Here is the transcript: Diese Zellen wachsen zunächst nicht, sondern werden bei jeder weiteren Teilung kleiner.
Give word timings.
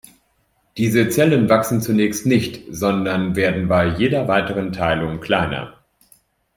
Diese 0.77 1.09
Zellen 1.09 1.47
wachsen 1.47 1.79
zunächst 1.79 2.25
nicht, 2.25 2.63
sondern 2.71 3.35
werden 3.35 3.67
bei 3.67 3.85
jeder 3.85 4.27
weiteren 4.27 4.73
Teilung 4.73 5.19
kleiner. 5.19 5.75